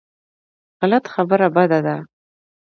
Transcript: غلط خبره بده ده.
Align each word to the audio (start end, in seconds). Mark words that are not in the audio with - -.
غلط 0.79 1.05
خبره 1.13 1.47
بده 1.55 1.79
ده. 1.85 1.97